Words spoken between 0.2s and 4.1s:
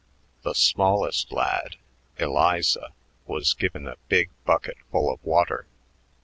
The smallest lad, "Eliza," was given a